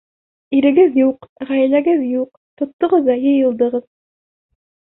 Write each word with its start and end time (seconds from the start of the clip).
Ирегеҙ 0.59 0.97
юҡ, 0.99 1.27
ғаиләгеҙ 1.51 2.01
юҡ, 2.13 2.33
тоттоғоҙ 2.63 3.07
ҙа 3.13 3.21
йыйылдығыҙ! 3.23 3.89